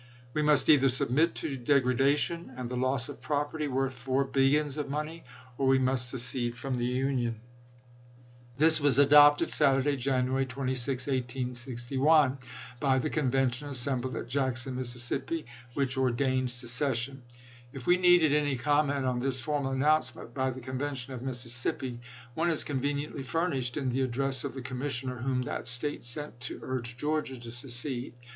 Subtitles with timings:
[0.33, 4.89] "We must either submit to degradation, and the loss of property worth four billions of
[4.89, 5.23] money,
[5.59, 7.39] or we must secede from the Union.
[8.57, 8.57] 202 ABKAHAM LINCOLN chap.
[8.57, 8.65] xiii.
[8.65, 12.39] This was adopted, Saturday, January 26, 1861,
[12.79, 15.45] by the convention assembled at Jackson, Missis" journal sippi,
[15.75, 17.21] which ordained secession.
[17.71, 20.65] If we needed ofcohnveu te any comment on this formal announcement by pp?86, 87.' the
[20.71, 21.99] convention of Mississippi,
[22.33, 26.59] one is conveniently furnished in the address of the commissioner whom that State sent to
[26.63, 28.15] urge Georgia to secede.